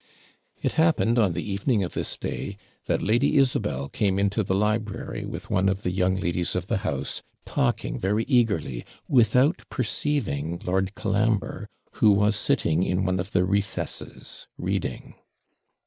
[0.59, 5.25] It happened, on the evening of this day, that Lady Isabel came into the library
[5.27, 10.95] with one of the young ladies of the house, talking very eagerly, without perceiving Lord
[10.95, 15.13] Colambre, who was sitting in one of the recesses reading.